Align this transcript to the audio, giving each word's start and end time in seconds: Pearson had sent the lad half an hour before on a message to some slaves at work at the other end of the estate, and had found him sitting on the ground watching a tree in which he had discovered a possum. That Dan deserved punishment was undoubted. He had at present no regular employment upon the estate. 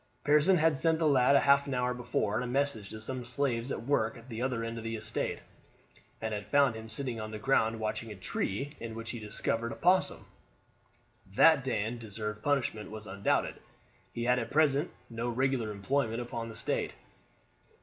Pearson 0.23 0.57
had 0.57 0.79
sent 0.79 0.97
the 0.97 1.07
lad 1.07 1.35
half 1.35 1.67
an 1.67 1.75
hour 1.75 1.93
before 1.93 2.35
on 2.37 2.41
a 2.41 2.47
message 2.47 2.89
to 2.89 2.99
some 2.99 3.23
slaves 3.23 3.71
at 3.71 3.83
work 3.85 4.17
at 4.17 4.29
the 4.29 4.41
other 4.41 4.63
end 4.63 4.79
of 4.79 4.83
the 4.83 4.95
estate, 4.95 5.41
and 6.19 6.33
had 6.33 6.43
found 6.43 6.73
him 6.73 6.89
sitting 6.89 7.21
on 7.21 7.29
the 7.29 7.37
ground 7.37 7.79
watching 7.79 8.09
a 8.11 8.15
tree 8.15 8.71
in 8.79 8.95
which 8.95 9.11
he 9.11 9.19
had 9.19 9.29
discovered 9.29 9.71
a 9.71 9.75
possum. 9.75 10.25
That 11.27 11.63
Dan 11.63 11.99
deserved 11.99 12.41
punishment 12.41 12.89
was 12.89 13.05
undoubted. 13.05 13.59
He 14.11 14.23
had 14.23 14.39
at 14.39 14.49
present 14.49 14.89
no 15.07 15.29
regular 15.29 15.69
employment 15.69 16.19
upon 16.19 16.47
the 16.47 16.53
estate. 16.53 16.95